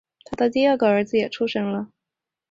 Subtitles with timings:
[0.51, 1.89] 第二个儿子也出生了